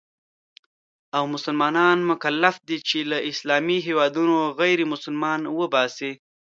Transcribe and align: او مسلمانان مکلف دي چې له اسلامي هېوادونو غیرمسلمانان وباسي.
او 1.17 1.23
مسلمانان 1.33 1.97
مکلف 2.11 2.55
دي 2.67 2.77
چې 2.89 2.97
له 3.11 3.17
اسلامي 3.31 3.77
هېوادونو 3.87 4.37
غیرمسلمانان 4.59 5.41
وباسي. 5.59 6.11